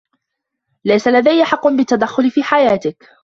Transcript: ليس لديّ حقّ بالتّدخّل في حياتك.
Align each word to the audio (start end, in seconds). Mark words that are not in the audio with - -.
ليس 0.85 1.07
لديّ 1.07 1.43
حقّ 1.43 1.67
بالتّدخّل 1.67 2.31
في 2.31 2.43
حياتك. 2.43 3.09